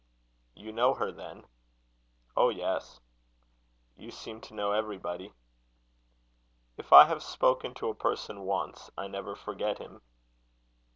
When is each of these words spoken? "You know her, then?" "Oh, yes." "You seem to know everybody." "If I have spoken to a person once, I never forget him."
"You 0.55 0.71
know 0.71 0.95
her, 0.95 1.11
then?" 1.11 1.45
"Oh, 2.35 2.49
yes." 2.49 2.99
"You 3.95 4.09
seem 4.09 4.41
to 4.41 4.55
know 4.55 4.71
everybody." 4.71 5.31
"If 6.75 6.91
I 6.91 7.05
have 7.05 7.21
spoken 7.21 7.75
to 7.75 7.89
a 7.89 7.93
person 7.93 8.41
once, 8.41 8.89
I 8.97 9.05
never 9.05 9.35
forget 9.35 9.77
him." 9.77 10.01